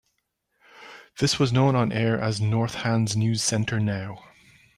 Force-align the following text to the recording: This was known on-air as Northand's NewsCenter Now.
This 1.19 1.37
was 1.37 1.53
known 1.53 1.75
on-air 1.75 2.19
as 2.19 2.39
Northand's 2.39 3.15
NewsCenter 3.15 3.79
Now. 3.79 4.23